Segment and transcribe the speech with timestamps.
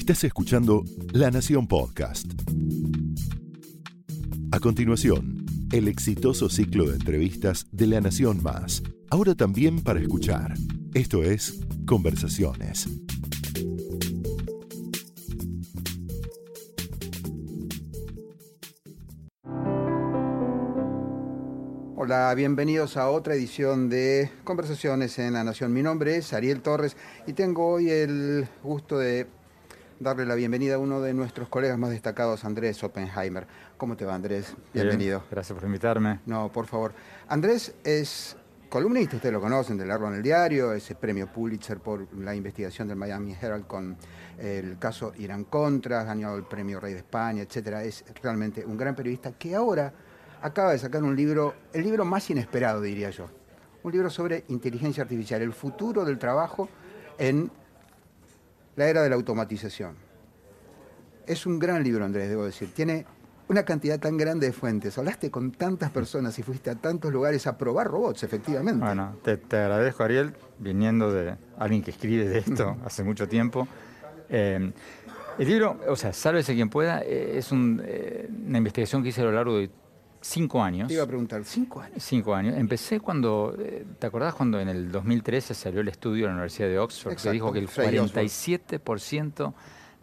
[0.00, 2.24] Estás escuchando La Nación Podcast.
[4.50, 8.82] A continuación, el exitoso ciclo de entrevistas de La Nación Más.
[9.10, 10.54] Ahora también para escuchar.
[10.94, 12.88] Esto es Conversaciones.
[21.94, 25.74] Hola, bienvenidos a otra edición de Conversaciones en La Nación.
[25.74, 26.96] Mi nombre es Ariel Torres
[27.26, 29.28] y tengo hoy el gusto de
[30.00, 33.46] darle la bienvenida a uno de nuestros colegas más destacados, Andrés Oppenheimer.
[33.76, 34.56] ¿Cómo te va, Andrés?
[34.72, 35.18] Bienvenido.
[35.20, 36.20] Bien, gracias por invitarme.
[36.24, 36.94] No, por favor.
[37.28, 38.34] Andrés es
[38.70, 42.88] columnista, ustedes lo conocen, de Largo en el Diario, ese premio Pulitzer por la investigación
[42.88, 43.94] del Miami Herald con
[44.38, 47.84] el caso Irán Contra, ganó el premio Rey de España, etcétera.
[47.84, 49.92] Es realmente un gran periodista que ahora
[50.40, 53.26] acaba de sacar un libro, el libro más inesperado, diría yo.
[53.82, 56.70] Un libro sobre inteligencia artificial, el futuro del trabajo
[57.18, 57.50] en
[58.76, 59.94] la era de la automatización.
[61.26, 62.72] Es un gran libro, Andrés, debo decir.
[62.74, 63.06] Tiene
[63.48, 64.96] una cantidad tan grande de fuentes.
[64.96, 68.84] Hablaste con tantas personas y fuiste a tantos lugares a probar robots, efectivamente.
[68.84, 73.66] Bueno, te, agradezco, Ariel, viniendo de alguien que escribe de esto hace mucho tiempo.
[74.28, 74.72] Eh,
[75.38, 79.24] el libro, o sea, Sálvese quien pueda, eh, es eh, una investigación que hice a
[79.24, 79.70] lo largo de
[80.20, 80.88] cinco años.
[80.88, 82.02] Te iba a preguntar, ¿cinco años?
[82.02, 82.56] Cinco años.
[82.56, 86.68] Empecé cuando, eh, ¿te acordás cuando en el 2013 salió el estudio de la Universidad
[86.68, 89.54] de Oxford que dijo que el 47%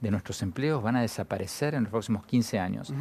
[0.02, 2.94] de nuestros empleos van a desaparecer en los próximos 15 años?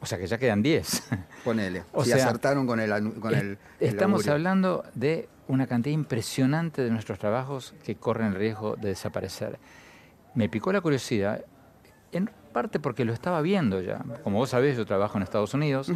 [0.00, 1.08] O sea que ya quedan 10.
[1.44, 1.84] Ponele.
[1.92, 2.90] O si acertaron con el.
[3.20, 8.76] Con el, estamos hablando de una cantidad impresionante de nuestros trabajos que corren el riesgo
[8.76, 9.58] de desaparecer.
[10.34, 11.44] Me picó la curiosidad
[12.12, 14.02] en parte porque lo estaba viendo ya.
[14.24, 15.92] Como vos sabés, yo trabajo en Estados Unidos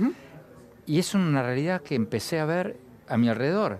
[0.85, 2.77] y es una realidad que empecé a ver
[3.09, 3.79] a mi alrededor.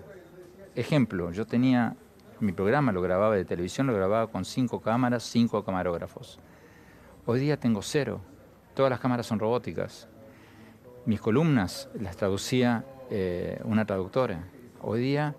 [0.73, 1.95] Ejemplo, yo tenía
[2.39, 6.39] mi programa, lo grababa de televisión, lo grababa con cinco cámaras, cinco camarógrafos.
[7.27, 8.19] Hoy día tengo cero.
[8.73, 10.07] Todas las cámaras son robóticas.
[11.05, 14.47] Mis columnas las traducía eh, una traductora.
[14.81, 15.35] Hoy día...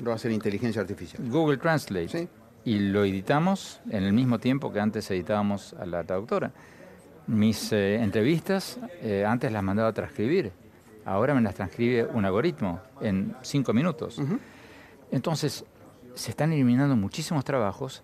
[0.00, 1.22] Lo va a hacer inteligencia artificial.
[1.28, 2.08] Google Translate.
[2.08, 2.28] ¿Sí?
[2.68, 6.52] y lo editamos en el mismo tiempo que antes editábamos a la traductora.
[7.28, 10.50] Mis eh, entrevistas eh, antes las mandaba a transcribir,
[11.04, 14.20] ahora me las transcribe un algoritmo en cinco minutos.
[15.10, 15.64] Entonces,
[16.14, 18.02] se están eliminando muchísimos trabajos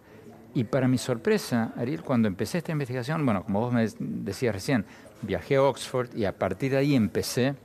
[0.54, 4.84] y para mi sorpresa, Ariel, cuando empecé esta investigación, bueno, como vos me decías recién,
[5.22, 7.56] viajé a Oxford y a partir de ahí empecé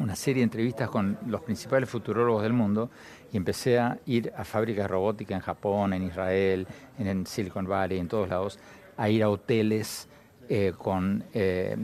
[0.00, 2.88] una serie de entrevistas con los principales futurólogos del mundo
[3.32, 6.66] y empecé a ir a fábricas de robótica en Japón, en Israel,
[6.98, 8.58] en, Silicon Valley, en todos lados,
[8.96, 10.08] a ir a hoteles
[10.50, 11.76] eh, con eh,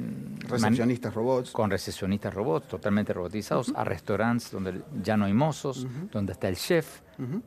[0.49, 1.51] recepcionistas robots.
[1.51, 6.57] Con recepcionistas robots totalmente robotizados, a restaurantes donde ya no hay mozos, donde está el
[6.57, 7.01] chef,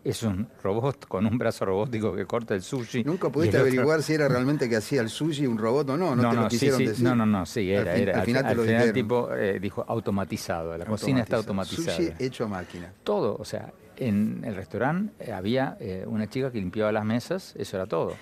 [0.03, 3.03] es un robot con un brazo robótico que corta el sushi.
[3.03, 6.15] ¿Nunca pudiste averiguar si era realmente que hacía el sushi un robot o no?
[6.15, 7.03] No, no, te lo quisieron decir.
[7.03, 7.93] no, no, no, sí, era.
[7.93, 8.19] Al, era.
[8.19, 11.97] al final, el tipo eh, dijo automatizado, la cocina está automatizada.
[11.97, 12.93] Sushi hecho a máquina.
[13.03, 17.87] Todo, o sea, en el restaurante había una chica que limpiaba las mesas, eso era
[17.87, 18.13] todo.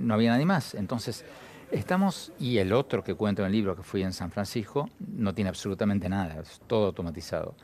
[0.00, 0.74] no había nadie más.
[0.74, 1.24] Entonces,
[1.70, 5.34] Estamos, y el otro que cuento en el libro que fui en San Francisco, no
[5.34, 7.54] tiene absolutamente nada, es todo automatizado.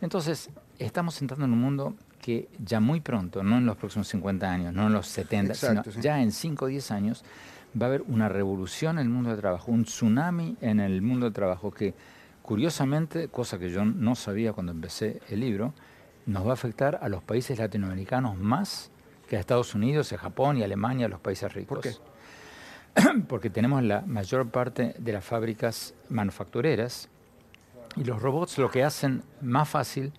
[0.00, 4.50] Entonces, estamos entrando en un mundo que ya muy pronto, no en los próximos 50
[4.50, 7.24] años, no en los 70, sino ya en 5 o 10 años,
[7.80, 11.26] va a haber una revolución en el mundo del trabajo, un tsunami en el mundo
[11.26, 11.94] del trabajo que,
[12.42, 15.74] curiosamente, cosa que yo no sabía cuando empecé el libro,
[16.26, 18.90] nos va a afectar a los países latinoamericanos más
[19.28, 21.78] que a Estados Unidos, a Japón y a Alemania, a los países ricos.
[21.78, 22.17] ¿Por qué?
[23.28, 27.08] porque tenemos la mayor parte de las fábricas manufactureras
[27.96, 30.12] y los robots lo que hacen más fácil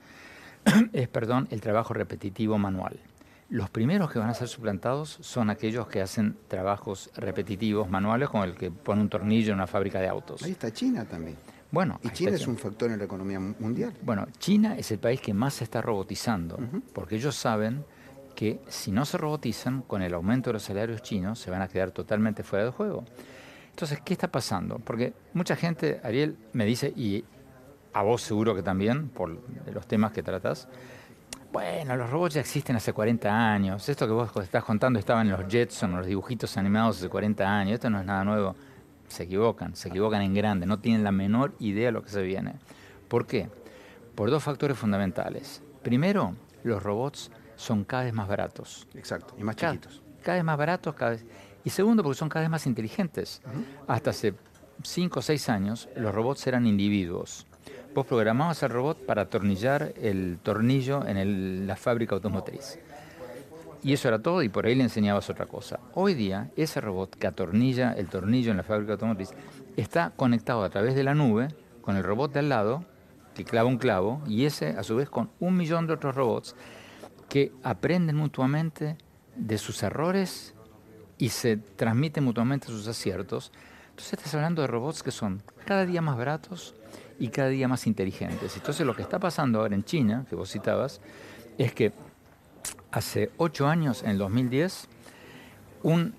[0.93, 2.99] es, perdón, el trabajo repetitivo manual.
[3.49, 8.43] Los primeros que van a ser suplantados son aquellos que hacen trabajos repetitivos manuales, como
[8.43, 10.43] el que pone un tornillo en una fábrica de autos.
[10.43, 11.35] Ahí está China también.
[11.71, 13.93] Bueno, y China es un factor en la economía mundial.
[14.03, 16.59] Bueno, China es el país que más se está robotizando,
[16.93, 17.83] porque ellos saben
[18.39, 21.67] que si no se robotizan, con el aumento de los salarios chinos, se van a
[21.67, 23.03] quedar totalmente fuera de juego.
[23.71, 24.79] Entonces, ¿qué está pasando?
[24.79, 27.25] Porque mucha gente, Ariel, me dice, y
[27.91, 29.37] a vos seguro que también, por
[29.73, 30.69] los temas que tratas,
[31.51, 35.31] bueno, los robots ya existen hace 40 años, esto que vos estás contando estaba en
[35.31, 38.55] los Jetson, los dibujitos animados hace 40 años, esto no es nada nuevo.
[39.09, 42.21] Se equivocan, se equivocan en grande, no tienen la menor idea de lo que se
[42.21, 42.53] viene.
[43.09, 43.49] ¿Por qué?
[44.15, 45.61] Por dos factores fundamentales.
[45.83, 48.87] Primero, los robots son cada vez más baratos.
[48.95, 50.01] Exacto, y más chiquitos.
[50.23, 51.25] Cada vez más baratos, cada vez...
[51.65, 53.41] Y segundo, porque son cada vez más inteligentes.
[53.85, 54.33] Hasta hace
[54.81, 57.45] 5 o 6 años, los robots eran individuos.
[57.93, 62.79] Vos programabas al robot para atornillar el tornillo en la fábrica automotriz.
[63.83, 65.79] y eso era todo y por ahí le enseñabas otra cosa.
[65.95, 69.31] Hoy día ese robot que atornilla el tornillo en la fábrica automotriz
[69.75, 71.49] está conectado a través de la nube
[71.81, 72.85] con el robot de al lado
[73.35, 76.55] que clava un clavo y ese a su vez con un millón de otros robots
[77.29, 78.97] que aprenden mutuamente
[79.35, 80.53] de sus errores
[81.17, 83.51] y se transmiten mutuamente sus aciertos.
[83.91, 86.75] Entonces estás hablando de robots que son cada día más baratos
[87.19, 88.55] y cada día más inteligentes.
[88.55, 91.01] Entonces lo que está pasando ahora en China, que vos citabas,
[91.57, 91.91] es que
[92.91, 94.87] hace ocho años, en el 2010,
[95.83, 96.15] un,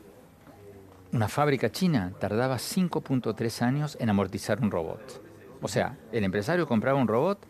[1.12, 5.22] una fábrica china tardaba 5.3 años en amortizar un robot.
[5.62, 7.46] O sea, el empresario compraba un robot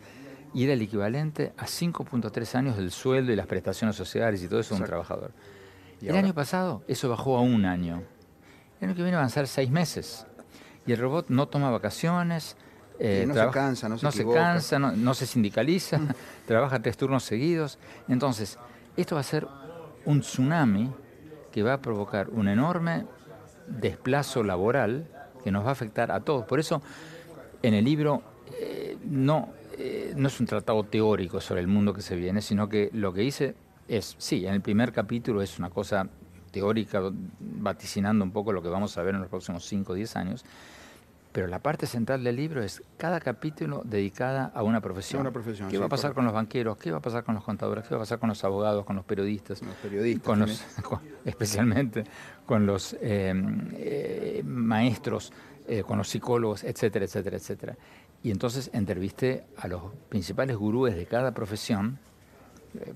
[0.53, 4.59] y era el equivalente a 5.3 años del sueldo y las prestaciones sociales y todo
[4.59, 5.31] eso de un trabajador.
[6.01, 8.03] el año pasado eso bajó a un año.
[8.79, 10.25] El año que viene van a ser seis meses.
[10.87, 12.57] Y el robot no toma vacaciones,
[12.99, 15.99] eh, no, se cansa, no se, no se cansa, no, se sindicaliza,
[16.47, 17.77] trabaja tres turnos seguidos.
[18.07, 18.57] Entonces,
[18.97, 19.47] esto va a ser
[20.05, 20.91] un tsunami
[21.51, 23.05] que va a provocar un enorme
[23.67, 25.07] desplazo laboral
[25.43, 26.45] que nos va a afectar a todos.
[26.45, 26.81] Por eso,
[27.61, 28.23] en el libro
[28.59, 29.49] eh, no,
[29.83, 33.13] eh, no es un tratado teórico sobre el mundo que se viene, sino que lo
[33.13, 33.55] que hice
[33.87, 36.07] es, sí, en el primer capítulo es una cosa
[36.51, 37.01] teórica,
[37.39, 40.45] vaticinando un poco lo que vamos a ver en los próximos 5 o 10 años,
[41.31, 45.21] pero la parte central del libro es cada capítulo dedicada a una profesión.
[45.21, 46.77] Una profesión ¿Qué va a pasar con los banqueros?
[46.77, 47.87] ¿Qué va a pasar con los contadores?
[47.87, 49.61] ¿Qué va a pasar con los abogados, con los periodistas?
[49.61, 50.25] Los periodistas.
[50.25, 50.63] Con los,
[51.25, 52.03] especialmente
[52.45, 53.33] con los eh,
[53.73, 55.31] eh, maestros,
[55.67, 57.77] eh, con los psicólogos, etcétera, etcétera, etcétera.
[58.23, 61.97] Y entonces entrevisté a los principales gurúes de cada profesión.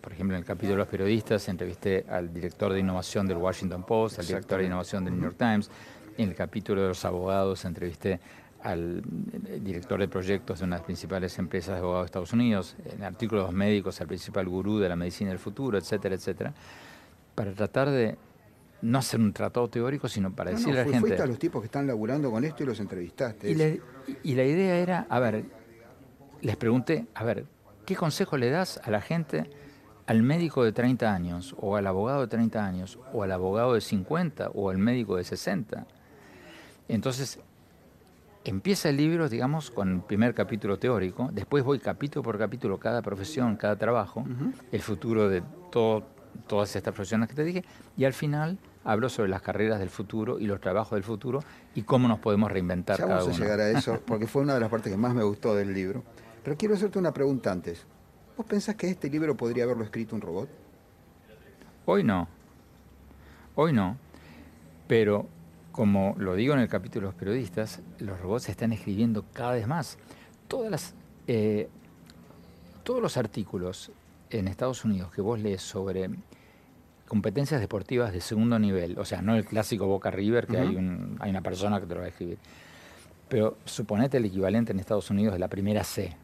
[0.01, 3.83] Por ejemplo, en el capítulo de los periodistas entrevisté al director de innovación del Washington
[3.83, 5.69] Post, al director de innovación del New York Times,
[6.17, 8.19] en el capítulo de los abogados entrevisté
[8.65, 9.03] al
[9.47, 12.75] eh, director de proyectos de una de las principales empresas de abogados de Estados Unidos,
[12.85, 16.15] en el artículo de los médicos al principal gurú de la medicina del futuro, etcétera,
[16.15, 16.53] etcétera,
[17.35, 18.17] para tratar de
[18.85, 20.99] no hacer un tratado teórico, sino para decirle a la gente...
[20.99, 23.49] Fuiste a los tipos que están laburando con esto y los entrevistaste.
[23.51, 23.81] Y,
[24.23, 25.45] y la idea era, a ver,
[26.41, 27.45] les pregunté, a ver,
[27.85, 29.49] ¿qué consejo le das a la gente,
[30.05, 33.81] al médico de 30 años, o al abogado de 30 años, o al abogado de
[33.81, 35.87] 50, o al médico de 60?
[36.87, 37.39] Entonces,
[38.43, 43.01] empieza el libro, digamos, con el primer capítulo teórico, después voy capítulo por capítulo, cada
[43.01, 44.23] profesión, cada trabajo,
[44.71, 45.41] el futuro de
[45.71, 47.65] todas estas profesiones que te dije,
[47.97, 51.43] y al final hablo sobre las carreras del futuro y los trabajos del futuro
[51.73, 54.59] y cómo nos podemos reinventar ya vamos a llegar a eso, porque fue una de
[54.61, 56.03] las partes que más me gustó del libro.
[56.43, 57.85] Pero quiero hacerte una pregunta antes.
[58.37, 60.47] ¿Vos pensás que este libro podría haberlo escrito un robot?
[61.85, 62.27] Hoy no.
[63.55, 63.97] Hoy no.
[64.87, 65.27] Pero
[65.71, 69.53] como lo digo en el capítulo de los periodistas, los robots se están escribiendo cada
[69.53, 69.97] vez más.
[70.47, 70.93] Todas las,
[71.27, 71.69] eh,
[72.83, 73.91] todos los artículos
[74.29, 76.09] en Estados Unidos que vos lees sobre
[77.07, 81.17] competencias deportivas de segundo nivel, o sea, no el clásico Boca River, que hay, un,
[81.19, 82.37] hay una persona que te lo va a escribir,
[83.29, 86.15] pero suponete el equivalente en Estados Unidos de la primera C.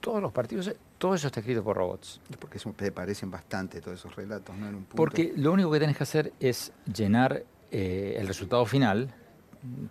[0.00, 2.20] Todos los partidos, todo eso está escrito por robots.
[2.38, 4.68] Porque te parecen bastante todos esos relatos, ¿no?
[4.68, 4.96] En un punto.
[4.96, 9.12] Porque lo único que tenés que hacer es llenar eh, el resultado final,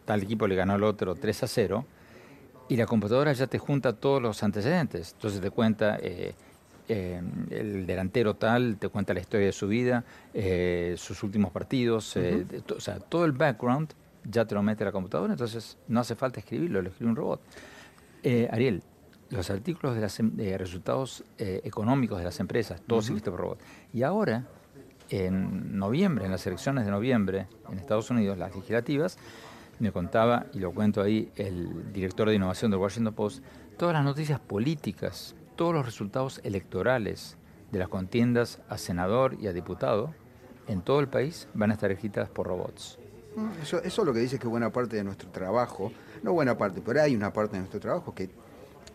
[0.05, 1.85] tal equipo le ganó al otro 3 a 0,
[2.69, 5.13] y la computadora ya te junta todos los antecedentes.
[5.13, 6.35] Entonces te cuenta eh,
[6.87, 10.03] eh, el delantero tal, te cuenta la historia de su vida,
[10.95, 15.77] sus últimos partidos, o sea, todo el background ya te lo mete la computadora, entonces
[15.87, 17.41] no hace falta escribirlo, lo escribe un robot.
[18.51, 18.83] Ariel,
[19.29, 23.59] los artículos de los em, resultados económicos de las empresas, todos escritos por robot.
[23.93, 24.45] Y ahora
[25.09, 29.17] en noviembre, en las elecciones de noviembre en Estados Unidos, las legislativas,
[29.79, 33.43] me contaba, y lo cuento ahí, el director de innovación del Washington Post,
[33.77, 37.35] todas las noticias políticas, todos los resultados electorales
[37.71, 40.13] de las contiendas a senador y a diputado
[40.67, 42.97] en todo el país van a estar escritas por robots.
[43.35, 45.91] Mm, eso, eso lo que dice que buena parte de nuestro trabajo,
[46.23, 48.29] no buena parte, pero hay una parte de nuestro trabajo que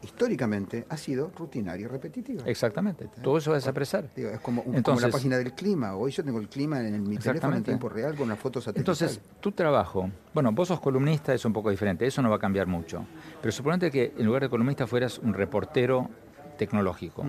[0.02, 2.42] históricamente ha sido rutinaria y repetitiva.
[2.46, 4.10] Exactamente, todo eso va a desaparecer.
[4.16, 4.64] es como,
[5.00, 8.14] la página del clima, hoy yo tengo el clima en mi teléfono en tiempo real
[8.14, 8.94] con una foto satelital.
[8.94, 12.40] Entonces, tu trabajo, bueno, vos sos columnista, es un poco diferente, eso no va a
[12.40, 13.04] cambiar mucho,
[13.40, 16.10] pero suponete que en lugar de columnista fueras un reportero
[16.56, 17.24] tecnológico.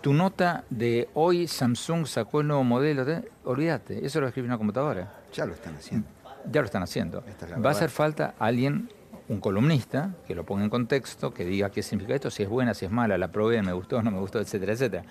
[0.00, 4.56] Tu nota de hoy Samsung sacó el nuevo modelo, de, olvídate, eso lo escribe una
[4.56, 5.12] computadora.
[5.32, 6.06] Ya lo están haciendo.
[6.50, 7.22] Ya lo están haciendo.
[7.64, 8.88] Va a hacer falta alguien
[9.28, 12.74] un columnista que lo ponga en contexto, que diga qué significa esto, si es buena,
[12.74, 15.04] si es mala, la probé, me gustó, no me gustó, etcétera, etcétera.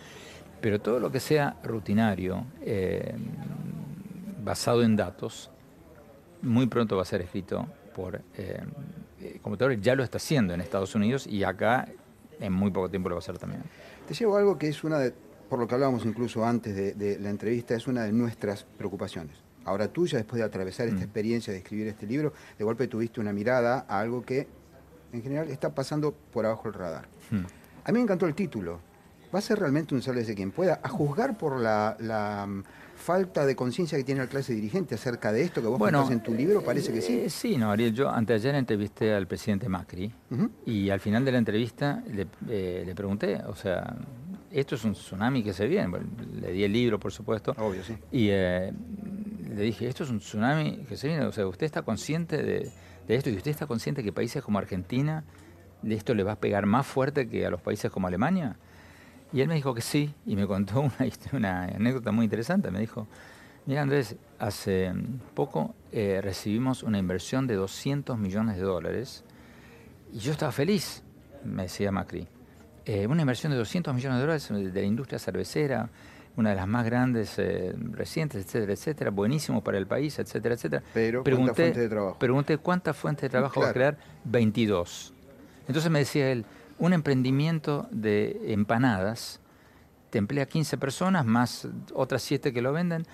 [0.60, 3.16] Pero todo lo que sea rutinario, eh,
[4.44, 5.52] basado en datos,
[6.42, 8.64] muy pronto va a ser escrito por eh, eh,
[9.48, 9.82] computadores.
[9.82, 11.88] Ya lo está haciendo en Estados Unidos y acá
[12.40, 13.64] en muy poco tiempo lo va a hacer también.
[14.08, 15.14] Te llevo algo que es una de
[15.50, 19.38] por lo que hablábamos incluso antes de, la entrevista, es una de nuestras preocupaciones.
[19.66, 21.04] Ahora tuya, después de atravesar esta mm.
[21.04, 24.48] experiencia de escribir este libro, de golpe tuviste una mirada a algo que
[25.12, 27.08] en general está pasando por abajo del radar.
[27.32, 27.46] Mm.
[27.84, 28.80] A mí me encantó el título.
[29.34, 30.80] ¿Va a ser realmente un de quien pueda?
[30.84, 32.48] A juzgar por la,
[32.98, 36.22] falta de conciencia que tiene la clase dirigente acerca de esto que vos bueno, en
[36.22, 37.20] tu libro, parece que sí.
[37.20, 40.12] Eh, sí, no, Ariel, yo anteayer entrevisté al presidente Macri
[40.66, 43.96] y al final de la entrevista le, eh, le pregunté, o sea,
[44.52, 46.00] esto es un tsunami que se viene.
[46.40, 47.54] le di el libro, por supuesto.
[47.58, 47.96] Obvio, sí.
[48.12, 48.72] Y eh,
[49.56, 51.26] le dije, esto es un tsunami que se viene.
[51.26, 52.72] O sea, usted está consciente de,
[53.08, 55.24] esto y usted está consciente que países como Argentina,
[55.82, 58.58] de esto le va a pegar más fuerte que a los países como Alemania.
[59.34, 60.96] Y él me dijo que sí, y me contó una,
[61.34, 62.72] una anécdota muy interesante.
[62.72, 63.08] Me dijo,
[63.66, 64.94] mira Andrés, hace
[65.34, 69.24] poco eh, recibimos una inversión de 200 millones de dólares
[70.14, 71.04] y yo estaba feliz,
[71.44, 72.28] me decía Macri.
[72.86, 75.90] Eh, una inversión de 200 millones de dólares de la industria cervecera,
[76.38, 80.84] una de las más grandes eh, recientes, etcétera, etcétera, buenísimo para el país, etcétera, etcétera.
[80.94, 82.20] Pero, pregunté, ¿cuántas fuentes de trabajo?
[82.20, 83.98] Pregunté, ¿cuántas fuentes de trabajo va a crear?
[84.24, 85.14] 22.
[85.68, 86.46] Entonces me decía él,
[86.80, 89.40] un emprendimiento de empanadas
[90.10, 93.06] te emplea 15 personas más otras 7 que lo venden.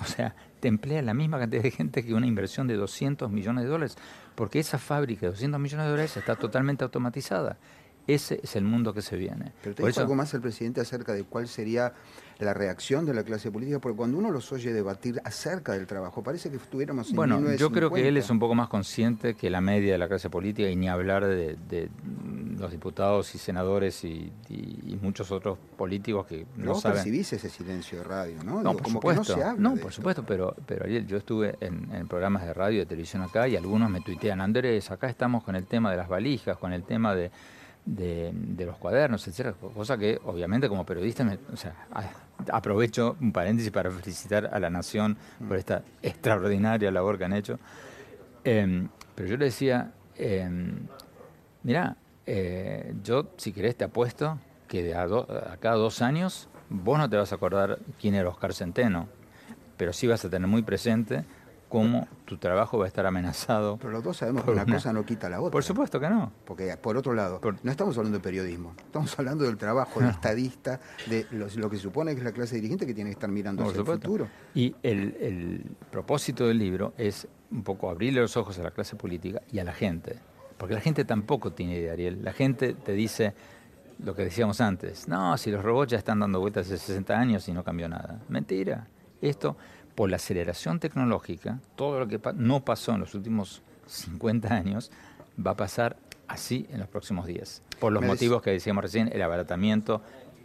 [0.00, 3.64] O sea, te emplea la misma cantidad de gente que una inversión de 200 millones
[3.64, 3.96] de dólares,
[4.34, 7.58] porque esa fábrica de 200 millones de dólares está totalmente automatizada.
[8.08, 9.52] Ese es el mundo que se viene.
[9.62, 11.92] Pero te dijo algo más el presidente acerca de cuál sería
[12.38, 16.22] la reacción de la clase política, porque cuando uno los oye debatir acerca del trabajo,
[16.22, 19.50] parece que estuviéramos en Bueno, yo creo que él es un poco más consciente que
[19.50, 21.90] la media de la clase política y ni hablar de,
[22.58, 24.32] los diputados y senadores y,
[25.02, 26.96] muchos otros políticos que no ¿Vos saben.
[26.96, 28.62] percibís ese silencio de radio, ¿no?
[28.62, 29.36] No, por supuesto.
[29.56, 32.86] no, por supuesto, pero, pero ayer yo estuve en, en, programas de radio y de
[32.86, 36.58] televisión acá y algunos me tuitean, Andrés, acá estamos con el tema de las valijas,
[36.58, 37.30] con el tema de
[37.88, 41.74] de, los cuadernos, etcétera, cosa que obviamente como periodista, o sea,
[42.52, 45.16] aprovecho un paréntesis para felicitar a la Nación
[45.46, 47.58] por esta extraordinaria labor que han hecho.
[48.44, 49.92] Em, pero yo le decía,
[51.62, 56.98] mira, eh, yo si querés te apuesto que de a, a, cada dos años vos
[56.98, 59.08] no te vas a acordar quién era Oscar Centeno,
[59.78, 61.24] pero sí vas a tener muy presente
[61.68, 63.76] cómo tu trabajo va a estar amenazado.
[63.78, 65.52] Pero los dos sabemos que una, cosa no quita la otra.
[65.52, 66.32] Por supuesto que no.
[66.44, 70.80] Porque, por otro lado, no estamos hablando de periodismo, estamos hablando del trabajo de estadista,
[71.06, 73.64] de lo que se supone que es la clase dirigente que tiene que estar mirando
[73.64, 74.28] hacia el futuro.
[74.54, 79.42] Y el, propósito del libro es un poco abrirle los ojos a la clase política
[79.52, 80.18] y a la gente.
[80.56, 82.22] Porque la gente tampoco tiene idea, Ariel.
[82.22, 83.34] La gente te dice
[84.02, 85.08] lo que decíamos antes.
[85.08, 88.20] No, si los robots ya están dando vueltas hace 60 años y no cambió nada.
[88.28, 88.88] Mentira.
[89.20, 89.56] Esto
[89.98, 94.92] por la aceleración tecnológica, todo lo que no pasó en los últimos 50 años
[95.44, 95.96] va a pasar
[96.28, 97.62] así en los próximos días.
[97.80, 100.00] Por los motivos que decíamos recién, el abaratamiento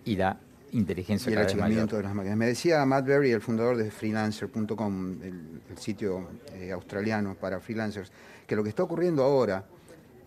[0.06, 0.40] y la
[0.72, 1.56] inteligencia y el de
[2.02, 2.36] las máquinas.
[2.36, 8.12] Me decía Matt Berry, el fundador de freelancer.com, el, sitio eh, australiano para freelancers,
[8.48, 9.66] que lo que está ocurriendo ahora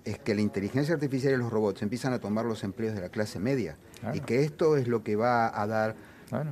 [0.04, 3.08] es que la inteligencia artificial y los robots empiezan a tomar los empleos de la
[3.08, 3.76] clase media
[4.14, 5.96] y que esto es lo que va a dar,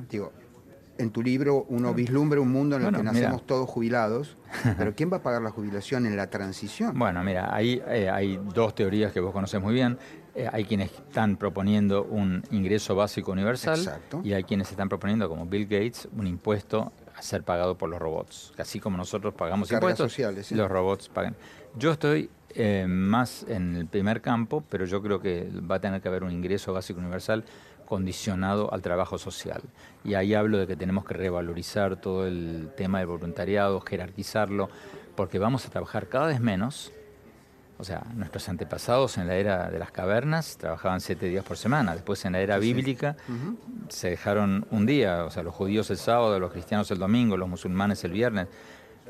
[0.09, 0.33] digo,
[0.97, 4.37] en tu libro uno vislumbra un mundo en el que nacemos todos jubilados,
[4.77, 6.97] pero ¿quién va a pagar la jubilación en la transición?
[6.97, 9.97] Bueno, mira, ahí eh, hay dos teorías que vos conocés muy bien.
[10.35, 13.79] Eh, hay quienes están proponiendo un ingreso básico universal
[14.21, 17.99] y hay quienes están proponiendo, como Bill Gates, un impuesto a ser pagado por los
[17.99, 18.53] robots.
[18.57, 21.35] Así como nosotros pagamos impuestos, sociales, los robots pagan.
[21.77, 26.01] Yo estoy eh, más en el primer campo, pero yo creo que va a tener
[26.01, 27.43] que haber un ingreso básico universal
[27.85, 29.61] condicionado al trabajo social.
[30.03, 34.69] Y ahí hablo de que tenemos que revalorizar todo el tema del voluntariado, jerarquizarlo,
[35.15, 36.91] porque vamos a trabajar cada vez menos.
[37.77, 41.93] O sea, nuestros antepasados en la era de las cavernas trabajaban siete días por semana.
[41.93, 43.17] Después en la era bíblica
[43.89, 45.25] se dejaron un día.
[45.25, 48.47] O sea, los judíos el sábado, los cristianos el domingo, los musulmanes el viernes.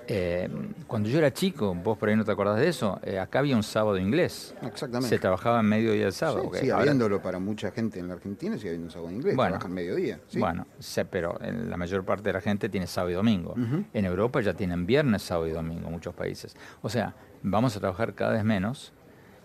[0.08, 0.50] Eh,
[0.88, 3.56] cuando yo era chico, vos por ahí no te acordás de eso, eh, acá había
[3.56, 4.54] un sábado inglés.
[4.62, 5.10] Exactamente.
[5.10, 6.50] Se trabajaba en mediodía del sábado.
[6.54, 9.52] Sí, sigue habiéndolo para mucha gente en la Argentina, sigue habiendo un sábado inglés, bueno,
[9.54, 10.20] trabajan mediodía.
[10.38, 13.56] Bueno, sé, pero en la mayor parte de la gente tiene sábado y domingo.
[13.94, 16.56] En Europa ya tienen viernes, sábado y domingo, muchos países.
[16.82, 18.94] O sea, vamos a trabajar cada vez menos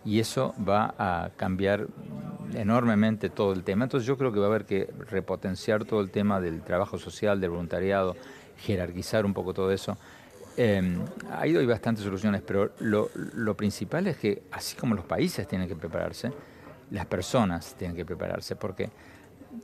[0.05, 1.87] y eso va a cambiar
[2.55, 3.85] enormemente todo el tema.
[3.85, 7.40] Entonces yo creo que va a haber que repotenciar todo el tema del trabajo social,
[7.40, 8.17] del voluntariado,
[8.59, 9.97] jerarquizar un poco todo eso
[10.62, 10.83] eh,
[11.33, 15.67] ha ido hay bastantes soluciones, pero lo, principal es que, así como los países tienen
[15.67, 16.31] que prepararse,
[16.90, 18.90] las personas tienen que prepararse, porque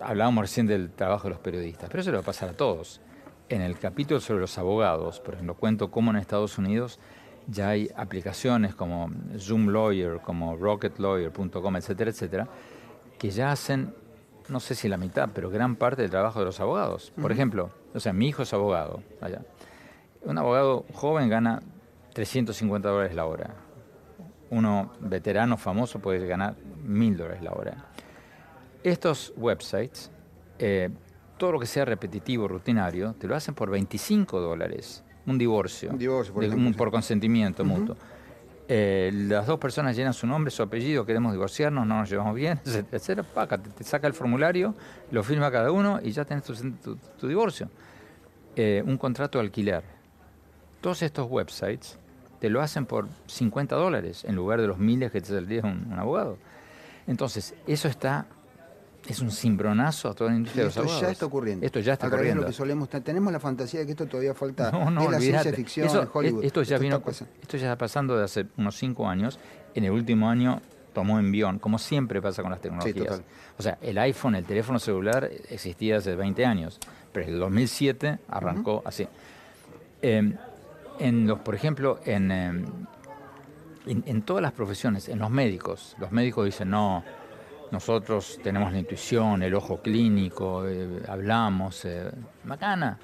[0.01, 3.03] hablábamos recién del trabajo de los periodistas, pero eso le va a pasar a todos.
[3.51, 6.99] En el capítulo sobre los abogados, por ejemplo, cuento cómo en Estados Unidos
[7.47, 12.49] ya hay aplicaciones como Zoom Lawyer, como RocketLawyer.com, etcétera, etcétera,
[13.19, 13.93] que ya hacen
[14.49, 17.13] no sé si la mitad, pero gran parte del trabajo de los abogados.
[17.21, 19.43] Por ejemplo, o sea, mi hijo es abogado allá.
[20.27, 21.63] Un abogado joven gana
[22.13, 23.55] 350 dólares la hora.
[24.51, 26.55] Uno veterano famoso puede ganar
[26.85, 27.77] 1000 dólares la hora.
[28.83, 30.11] Estos websites,
[30.59, 30.91] eh,
[31.39, 35.03] todo lo que sea repetitivo, rutinario, te lo hacen por 25 dólares.
[35.27, 35.91] Un divorcio.
[35.91, 37.97] Un divorcio, por de- un- por consentimiento mutuo.
[38.69, 42.59] Eh, las dos personas llenan su nombre, su apellido, queremos divorciarnos, no nos llevamos bien,
[42.65, 43.29] etcétera, etcétera.
[43.35, 44.75] Paca, te, te saca el formulario,
[45.11, 47.69] lo firma cada uno y ya tenés tu, tu- tu divorcio.
[48.57, 49.83] Eh, un contrato de alquiler.
[50.87, 51.99] Todos estos websites
[52.39, 55.89] te lo hacen por 50 dólares en lugar de los miles que te saldría un,
[55.91, 56.39] un abogado.
[57.09, 58.27] Entonces, eso está,
[59.09, 61.03] es un cimbronazo a toda la industria de los esto abogados.
[61.03, 61.67] ya está ocurriendo.
[61.67, 62.43] Esto ya está Al ocurriendo.
[62.43, 62.89] lo que solemos.
[62.89, 64.71] Tenemos la fantasía de que esto todavía falta.
[64.73, 66.45] No, no, es la ciencia ficción, Eso- en Hollywood.
[66.45, 67.35] Esto ya, vino, pasando.
[67.43, 69.41] esto ya está pasando de hace unos cinco años.
[69.75, 70.63] En el último año
[70.93, 72.95] tomó envión, como siempre pasa con las tecnologías.
[73.09, 73.25] total.
[73.59, 76.79] O sea, el iPhone, el teléfono celular existía hace 20 años,
[77.13, 79.09] pero en el 2007 arrancó así.
[80.01, 80.33] Eh,
[80.99, 82.65] en los, por ejemplo, en, eh,
[83.87, 87.05] en, en todas las profesiones, en los médicos, los médicos dicen, no,
[87.71, 92.11] nosotros tenemos la intuición, el ojo clínico, eh, hablamos, eh,
[92.45, 92.99] macana.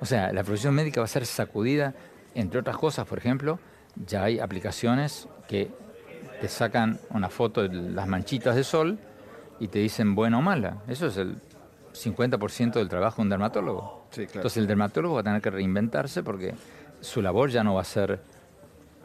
[0.00, 1.94] O sea, la profesión médica va a ser sacudida,
[2.34, 3.58] entre otras cosas, por ejemplo,
[4.06, 5.70] ya hay aplicaciones que
[6.40, 8.98] te sacan una foto de las manchitas de sol
[9.58, 10.82] y te dicen buena o mala.
[10.86, 11.36] Eso es el
[11.94, 14.06] 50% del trabajo de un dermatólogo.
[14.10, 14.40] Sí, claro.
[14.40, 16.54] Entonces el dermatólogo va a tener que reinventarse porque
[17.06, 18.20] su labor ya no va a ser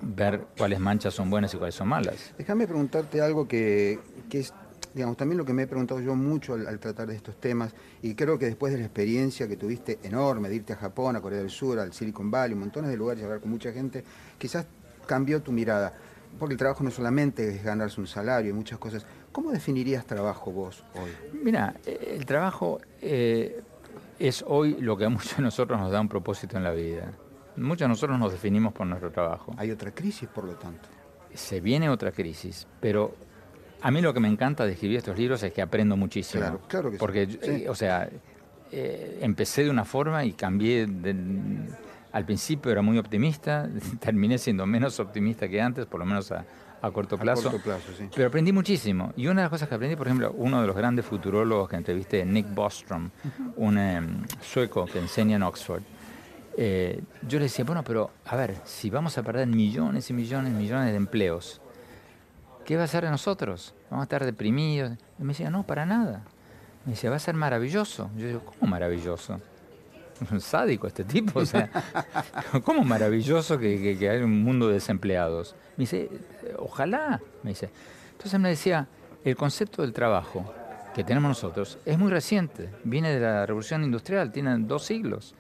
[0.01, 2.33] ver cuáles manchas son buenas y cuáles son malas.
[2.37, 4.53] Déjame preguntarte algo que, que es,
[4.93, 7.73] digamos, también lo que me he preguntado yo mucho al, al tratar de estos temas,
[8.01, 11.21] y creo que después de la experiencia que tuviste enorme de irte a Japón, a
[11.21, 14.03] Corea del Sur, al Silicon Valley, montones de lugares y hablar con mucha gente,
[14.37, 14.65] quizás
[15.05, 15.93] cambió tu mirada.
[16.39, 19.05] Porque el trabajo no solamente es ganarse un salario y muchas cosas.
[19.33, 21.11] ¿Cómo definirías trabajo vos hoy?
[21.43, 23.61] Mira, eh, el trabajo eh,
[24.17, 27.11] es hoy lo que a muchos de nosotros nos da un propósito en la vida.
[27.61, 29.53] Muchos de nosotros nos definimos por nuestro trabajo.
[29.57, 30.89] Hay otra crisis, por lo tanto.
[31.33, 33.13] Se viene otra crisis, pero
[33.81, 36.41] a mí lo que me encanta de escribir estos libros es que aprendo muchísimo.
[36.41, 36.99] Claro, claro que sí.
[36.99, 37.39] Porque, Sí.
[37.43, 38.09] eh, o sea,
[38.71, 40.85] eh, empecé de una forma y cambié.
[40.87, 41.15] de-
[42.13, 43.69] al principio era muy optimista,
[44.01, 46.43] terminé siendo menos optimista que antes, por lo menos a,
[46.81, 47.43] a corto A plazo.
[47.49, 48.09] corto plazo, sí.
[48.13, 49.13] Pero aprendí muchísimo.
[49.15, 51.77] Y una de las cosas que aprendí, por ejemplo, uno de los grandes futurólogos que
[51.77, 53.09] entrevisté, Nick Bostrom,
[53.55, 55.83] un em, sueco que enseña en Oxford,
[56.57, 60.53] eh, yo le decía, bueno, pero a ver, si vamos a perder millones y millones
[60.53, 61.61] y millones de empleos,
[62.65, 63.73] ¿qué va a ser de nosotros?
[63.89, 64.97] ¿Vamos a estar deprimidos?
[65.17, 66.23] Me decía, no, para nada.
[66.85, 68.09] Me decía, va a ser maravilloso.
[68.17, 69.39] Yo digo, ¿cómo maravilloso?
[70.39, 71.69] Sádico este tipo, o sea,
[72.63, 75.55] ¿cómo maravilloso que, que, un mundo de desempleados?
[75.77, 76.09] Me dice,
[76.57, 77.69] ojalá, me dice.
[78.11, 78.87] Entonces me decía,
[79.23, 80.53] el concepto del trabajo
[80.93, 85.35] que tenemos nosotros es muy reciente, viene de la revolución industrial, tiene dos siglos.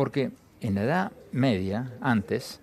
[0.00, 0.30] Porque
[0.62, 2.58] en la Edad Media, antes,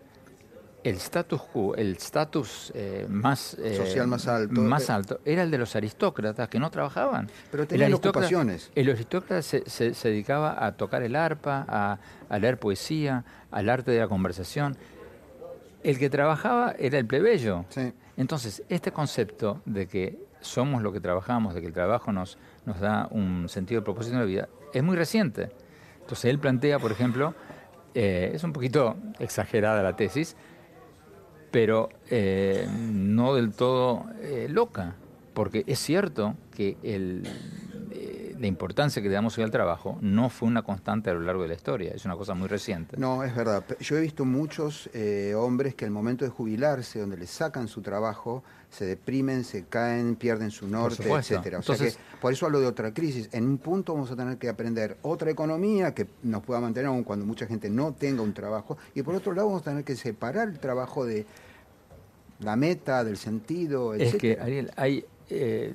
[0.84, 4.60] el status quo, el estatus eh, más eh, Social más alto.
[4.62, 7.30] más alto era el de los aristócratas que no trabajaban.
[7.52, 8.71] Pero tenían ocupaciones.
[8.73, 13.69] El aristócrata se, se- se dedicaba a tocar el arpa, a, a leer poesía, al
[13.69, 14.76] arte de la conversación.
[15.84, 17.65] El que trabajaba era el plebeyo.
[17.69, 17.93] Sí.
[18.17, 22.80] Entonces, este concepto de que somos lo que trabajamos, de que el trabajo nos, nos
[22.80, 25.52] da un sentido de propósito en la vida, es muy reciente.
[26.08, 27.36] Entonces, él plantea, por ejemplo,
[27.93, 30.38] eh, es un poquito exagerada la tesis,
[31.52, 34.96] pero eh, no del todo eh, loca,
[35.34, 37.28] porque es cierto que el,
[38.39, 41.43] la importancia que le damos hoy al trabajo no fue una constante a lo largo
[41.43, 42.97] de la historia, es una cosa muy reciente.
[42.97, 43.63] No, es verdad.
[43.80, 47.82] Yo he visto muchos eh, hombres que al momento de jubilarse, donde les sacan su
[47.82, 51.60] trabajo, se deprimen, se caen, pierden su norte, etcétera.
[51.60, 53.30] O sea que por eso hablo de otra crisis.
[53.32, 57.04] En un punto vamos a tener que aprender otra economía que nos pueda mantener aun
[57.04, 58.78] cuando mucha gente no tenga un trabajo.
[58.93, 61.26] Y por otro lado vamos a tener que separar el trabajo de
[62.39, 64.38] la meta, del sentido, Es que.
[64.39, 65.73] Ariel, hay, eh,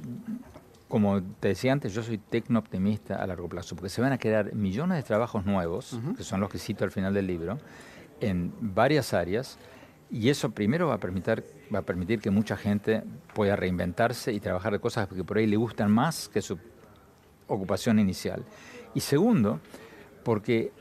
[0.93, 4.55] como te decía antes, yo soy tecno-optimista a largo plazo, porque se van a crear
[4.55, 7.57] millones de trabajos nuevos, que son los que cito al final del libro,
[8.21, 9.59] en varias áreas,
[10.11, 14.41] y eso primero va a permitir, va a permitir que mucha gente pueda reinventarse y
[14.41, 16.59] trabajar de cosas que por ahí le gustan más que su
[17.47, 18.45] ocupación inicial.
[18.93, 19.61] Y segundo,
[20.23, 20.73] porque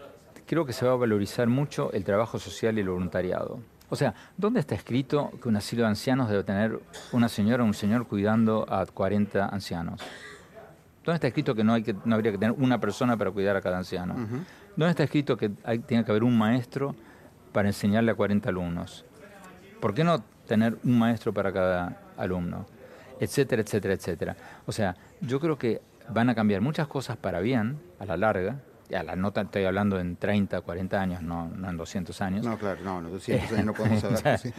[0.46, 3.62] creo que se va a valorizar mucho el trabajo social y el voluntariado.
[3.92, 6.80] O sea, ¿dónde está escrito que un asilo de ancianos debe tener
[7.12, 10.00] una señora o un señor cuidando a 40 ancianos?
[11.04, 13.58] ¿Dónde está escrito que no, hay que no habría que tener una persona para cuidar
[13.58, 14.16] a cada anciano?
[14.78, 16.96] ¿Dónde está escrito que hay, tiene que haber un maestro
[17.52, 19.04] para enseñarle a 40 alumnos?
[19.82, 22.66] ¿Por qué no tener un maestro para cada alumno?
[23.20, 24.38] Etcétera, etcétera, etcétera.
[24.68, 28.56] O sea, yo creo que van a cambiar muchas cosas para bien a la larga.
[28.94, 32.46] A la nota estoy hablando en 30, 40 años, no, no en 200 años.
[32.46, 34.40] No, claro, no, en 200 años no podemos saber.
[34.40, 34.54] sí.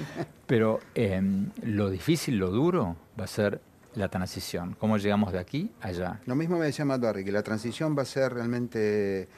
[0.46, 3.60] Pero em, lo difícil, lo duro, va a ser
[3.94, 4.74] la transición.
[4.78, 6.20] ¿Cómo llegamos de aquí a allá?
[6.26, 9.28] Lo mismo me decía Barry, que la transición va a ser realmente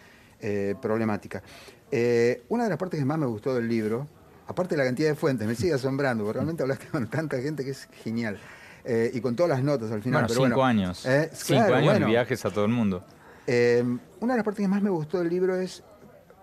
[0.40, 1.42] eh, problemática.
[1.90, 4.07] Eh, una de las partes que más me gustó del libro,
[4.46, 7.64] aparte de la cantidad de fuentes, me sigue asombrando, porque realmente hablaste con tanta gente
[7.64, 8.38] que es genial.
[8.87, 10.24] Eh, y con todas las notas al final.
[10.24, 11.07] Bueno, pero cinco bueno, años.
[11.07, 12.07] eh, cinco claro, años bueno.
[12.07, 13.02] de viajes a todo el mundo.
[13.46, 13.85] Eh,
[14.20, 15.83] una de las partes que más me gustó del libro es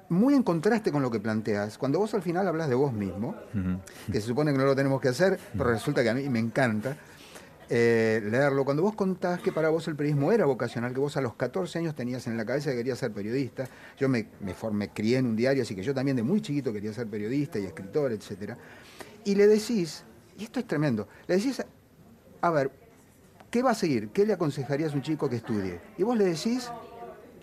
[0.09, 1.77] muy en contraste con lo que planteas.
[1.77, 3.35] Cuando vos al final hablas de vos mismo,
[4.11, 6.39] que se supone que no lo tenemos que hacer, pero resulta que a mí me
[6.39, 6.97] encanta
[7.69, 8.65] eh, leerlo.
[8.65, 11.79] Cuando vos contás que para vos el periodismo era vocacional, que vos a los 14
[11.79, 15.27] años tenías en la cabeza que querías ser periodista, yo me, me, formé, crié en
[15.27, 18.57] un diario, así que yo también de muy chiquito quería ser periodista y escritor, etcétera.
[19.23, 20.03] Y le decís,
[20.37, 21.63] y esto es tremendo, le decís,
[22.41, 22.69] a ver,
[23.49, 24.09] ¿qué va a seguir?
[24.09, 25.79] ¿Qué le aconsejarías a un chico que estudie?
[25.97, 26.69] Y vos le decís,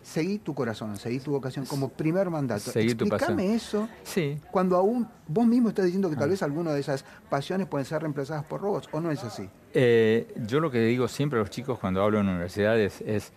[0.09, 2.71] seguí tu corazón, seguí tu vocación como primer mandato.
[2.71, 4.39] Seguí Explícame eso Sí.
[4.51, 6.21] cuando aún vos mismo estás diciendo que Ah.
[6.21, 9.49] tal vez alguna de esas pasiones pueden ser reemplazadas por robots, ¿o no es así?
[9.75, 13.33] Eh, yo lo que digo siempre a los chicos cuando hablo en universidades es,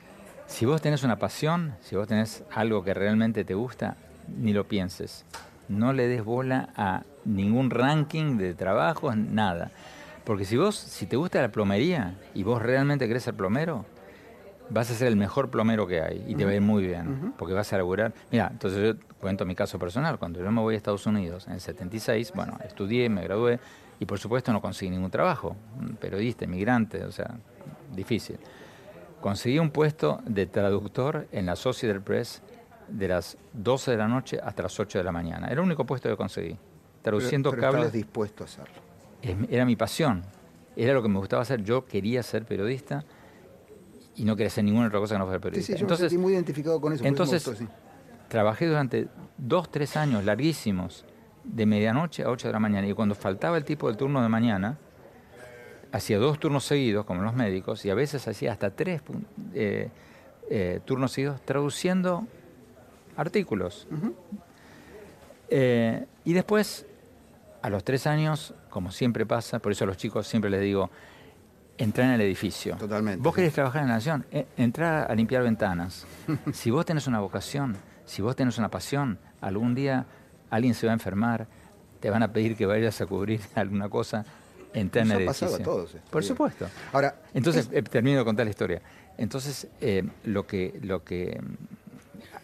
[0.47, 3.97] si vos tenés una pasión, si vos tenés algo que realmente te gusta,
[4.38, 5.25] ni lo pienses.
[5.67, 9.71] No le des bola a ningún ranking de trabajo, nada.
[10.23, 13.86] Porque si vos, si te gusta la plomería y vos realmente querés ser plomero,
[14.71, 17.34] vas a ser el mejor plomero que hay y te va a ir muy bien,
[17.38, 18.13] porque vas a laburar.
[18.31, 20.17] Mira, entonces yo cuento mi caso personal.
[20.17, 23.60] Cuando yo me voy a Estados Unidos en el 76, bueno, estudié, me gradué
[23.99, 25.55] y por supuesto no conseguí ningún trabajo.
[25.99, 27.36] Periodista, inmigrante, o sea,
[27.93, 28.39] difícil.
[29.19, 32.41] Conseguí un puesto de traductor en la Associated Press
[32.88, 35.47] de las 12 de la noche hasta las 8 de la mañana.
[35.47, 36.57] Era el único puesto que conseguí.
[37.01, 37.88] Traduciendo pero, pero cables.
[37.88, 38.75] estabas dispuesto a hacerlo.
[39.49, 40.23] Era mi pasión,
[40.75, 41.63] era lo que me gustaba hacer.
[41.63, 43.05] Yo quería ser periodista
[44.15, 45.76] y no quería hacer ninguna otra cosa que no fuera periodista.
[45.76, 47.04] sí, entonces, me muy identificado con eso.
[47.06, 47.69] entonces gustó, sí.
[48.28, 51.06] trabajé durante dos, tres años larguísimos,
[51.43, 52.88] de medianoche a 8 de la mañana.
[52.88, 54.78] Y cuando faltaba el tipo del turno de mañana,
[55.91, 59.02] hacía dos turnos seguidos, como los médicos, y a veces hacía hasta tres
[59.54, 59.89] eh,
[60.50, 62.28] eh, turnos seguidos traduciendo
[63.15, 63.88] artículos.
[65.50, 66.86] Eh, y después,
[67.62, 70.89] a los tres años, como siempre pasa, por eso a los chicos siempre les digo,
[71.84, 72.76] entrar en el edificio.
[72.78, 76.06] Totalmente, Vos querés trabajar en la nación, eh, entrar a limpiar ventanas.
[76.54, 80.06] si vos tenés una vocación, si vos tenés una pasión, algún día
[80.50, 81.48] alguien se va a enfermar,
[82.00, 84.26] te van a pedir que vayas a cubrir alguna cosa,
[84.74, 85.72] entrar en el ha pasado edificio.
[85.72, 86.67] a todos, eh, Por supuesto.
[86.94, 88.82] Ahora, Entonces, es- eh, termino de contar la historia.
[89.17, 91.39] Entonces, eh, lo que, lo que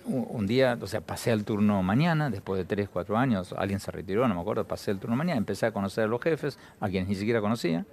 [0.06, 3.80] mm, un día, o sea, pasé al turno mañana, después de tres, cuatro años, alguien
[3.80, 6.58] se retiró, no me acuerdo, pasé el turno mañana, empecé a conocer a los jefes,
[6.80, 7.86] a quienes ni siquiera conocía.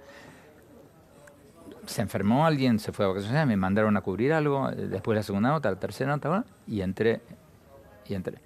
[1.85, 5.23] Se enfermó alguien, se fue a vacaciones, me mandaron a cubrir algo, eh, después la
[5.23, 7.21] segunda nota, la tercera nota, y entré,
[8.07, 8.39] y entré.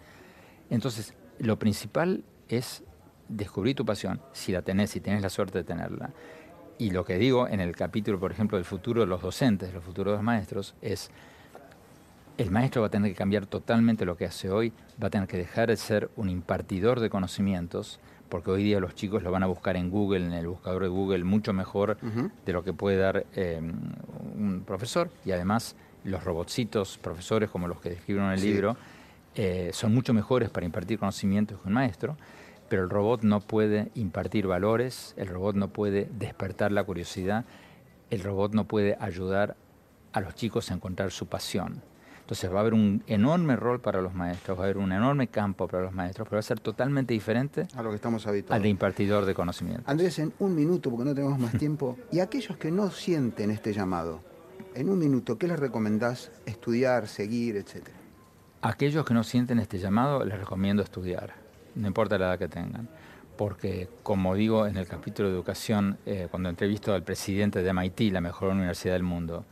[0.69, 2.84] Entonces, lo principal es
[3.28, 6.12] descubrir tu pasión, si la tenés, si tenés la suerte de tenerla.
[6.78, 9.84] Y lo que digo en el capítulo, por ejemplo, del futuro de los docentes, los
[9.84, 11.12] futuros de los maestros, es
[12.38, 14.71] el maestro va a tener que cambiar totalmente lo que hace hoy,
[15.02, 17.99] va a tener que dejar de ser un impartidor de conocimientos,
[18.30, 20.89] porque hoy día los chicos lo van a buscar en Google, en el buscador de
[20.89, 21.98] Google, mucho mejor
[22.46, 25.10] de lo que puede dar eh, un profesor.
[25.26, 28.52] Y además los robotcitos, profesores como los que describieron en el Sí.
[28.52, 28.78] libro,
[29.36, 32.18] eh, son mucho mejores para impartir conocimientos que un maestro,
[32.70, 37.46] pero el robot no puede impartir valores, el robot no puede despertar la curiosidad,
[38.12, 39.56] el robot no puede ayudar
[40.13, 41.82] a los chicos a encontrar su pasión.
[42.30, 45.30] Entonces va a haber un enorme rol para los maestros, va a haber un enorme
[45.30, 48.34] campo para los maestros, pero va a ser totalmente diferente a lo que estamos al
[48.34, 48.65] de habituados.
[48.68, 49.82] impartidor de conocimiento.
[49.88, 53.74] Andrés, en un minuto, porque no tenemos más tiempo, y aquellos que no sienten este
[53.74, 54.22] llamado,
[54.76, 57.98] en un minuto, ¿qué les recomendás estudiar, seguir, etcétera?
[58.62, 61.34] Aquellos que no sienten este llamado, les recomiendo estudiar,
[61.74, 62.89] no importa la edad que tengan.
[63.38, 68.12] Porque, como digo en el capítulo de educación, eh, cuando entrevisto al presidente de MIT,
[68.12, 69.46] la mejor universidad del mundo,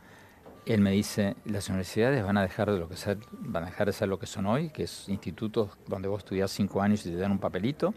[0.68, 3.86] él me dice, las universidades van a dejar de lo que ser, van a dejar
[3.86, 7.10] de ser lo que son hoy, que es institutos donde vos estudias cinco años y
[7.10, 7.94] te dan un papelito,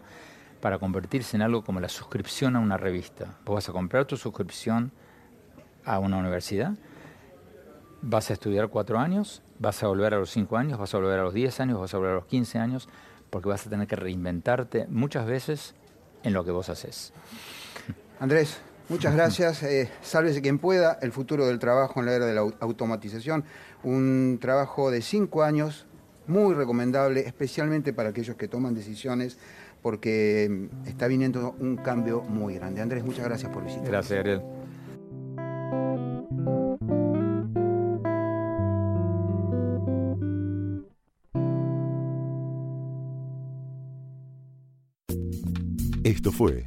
[0.60, 3.36] para convertirse en algo como la suscripción a una revista.
[3.44, 4.90] Vos vas a comprar tu suscripción
[5.84, 6.72] a una universidad,
[8.00, 11.18] vas a estudiar cuatro años, vas a volver a los cinco años, vas a volver
[11.18, 12.88] a los diez años, vas a volver a los quince años,
[13.28, 15.74] porque vas a tener que reinventarte muchas veces
[16.22, 17.12] en lo que vos haces.
[18.20, 19.62] Andrés, Muchas gracias.
[19.62, 20.98] Eh, sálvese quien pueda.
[21.00, 23.42] El futuro del trabajo en la era de la automatización.
[23.82, 25.86] Un trabajo de cinco años,
[26.26, 29.38] muy recomendable, especialmente para aquellos que toman decisiones,
[29.80, 32.82] porque mm, está viniendo un cambio muy grande.
[32.82, 33.88] Andrés, muchas gracias por visitar.
[33.88, 34.42] Gracias, Ariel.
[46.04, 46.66] Esto fue